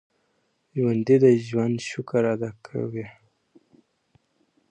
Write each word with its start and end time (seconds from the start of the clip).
ژوندي 0.77 1.15
د 1.23 1.25
ژوند 1.47 1.75
شکر 1.89 2.23
ادا 2.33 2.51
کوي 2.67 3.05